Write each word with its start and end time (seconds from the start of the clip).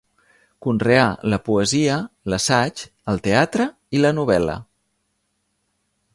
Conreà 0.67 1.03
la 1.33 1.37
poesia, 1.49 1.97
l'assaig, 2.35 2.81
el 3.15 3.23
teatre 3.29 3.69
i 3.99 4.03
la 4.05 4.15
novel·la. 4.21 4.59